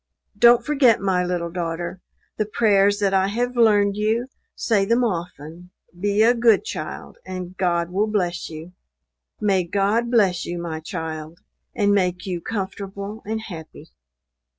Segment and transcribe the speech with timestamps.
[0.35, 2.01] Don't forget, my little daughter,
[2.37, 7.55] the prayers that I have learned you say them often; be a good child, and
[7.55, 8.71] God will bless you.
[9.39, 11.41] May God bless you my child,
[11.75, 13.91] and make you comfortable and happy."